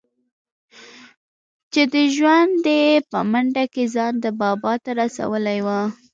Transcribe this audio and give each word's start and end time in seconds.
چې 1.71 1.81
دى 1.93 2.03
ژوندى 2.15 2.81
دى 2.93 3.03
په 3.09 3.19
منډه 3.31 3.63
يې 3.73 3.85
ځان 3.93 4.13
ده 4.23 4.29
بابا 4.41 4.73
ته 4.83 4.91
رسولى 5.01 5.57
و. 5.65 5.67